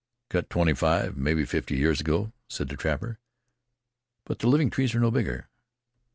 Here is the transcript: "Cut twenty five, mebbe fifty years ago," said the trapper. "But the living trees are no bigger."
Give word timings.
"Cut 0.29 0.49
twenty 0.49 0.73
five, 0.73 1.15
mebbe 1.15 1.47
fifty 1.47 1.75
years 1.77 2.01
ago," 2.01 2.33
said 2.47 2.69
the 2.69 2.75
trapper. 2.75 3.19
"But 4.25 4.39
the 4.39 4.47
living 4.47 4.71
trees 4.71 4.95
are 4.95 4.99
no 4.99 5.11
bigger." 5.11 5.47